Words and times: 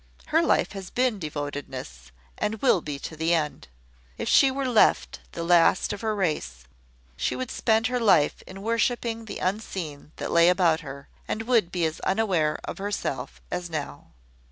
Her 0.29 0.41
life 0.41 0.71
has 0.71 0.89
been 0.89 1.19
devotedness, 1.19 2.11
and 2.35 2.59
will 2.63 2.81
be 2.81 2.97
to 2.97 3.15
the 3.15 3.35
end. 3.35 3.67
If 4.17 4.27
she 4.27 4.49
were 4.49 4.67
left 4.67 5.19
the 5.33 5.43
last 5.43 5.93
of 5.93 6.01
her 6.01 6.15
race, 6.15 6.65
she 7.15 7.35
would 7.35 7.51
spend 7.51 7.85
her 7.85 7.99
life 7.99 8.41
in 8.47 8.63
worshipping 8.63 9.25
the 9.25 9.37
unseen 9.37 10.11
that 10.15 10.31
lay 10.31 10.49
about 10.49 10.79
her, 10.79 11.07
and 11.27 11.43
would 11.43 11.71
be 11.71 11.85
as 11.85 11.99
unaware 11.99 12.59
of 12.63 12.79
herself 12.79 13.41
as 13.51 13.69
now. 13.69 14.07